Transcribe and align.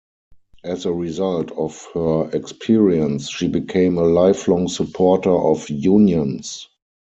As 0.63 0.87
a 0.87 0.91
result 0.91 1.51
of 1.51 1.79
her 1.93 2.27
experience, 2.35 3.29
she 3.29 3.47
became 3.47 3.99
a 3.99 4.03
lifelong 4.03 4.67
supporter 4.67 5.29
of 5.29 5.69
unions. 5.69 6.67